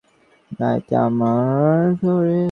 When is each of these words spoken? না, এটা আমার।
না, 0.59 0.67
এটা 0.75 0.97
আমার। 1.05 1.83